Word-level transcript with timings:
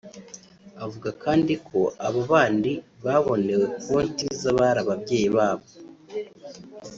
Avuga 0.83 1.09
kandi 1.23 1.53
ko 1.67 1.79
abo 2.07 2.21
bandi 2.31 2.71
babonewe 3.05 3.65
konti 3.85 4.25
z’abari 4.41 4.79
ababyeyi 4.83 5.29
babo 5.35 5.67